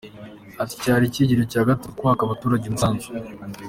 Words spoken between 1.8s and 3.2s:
twaka abaturage umusanzu.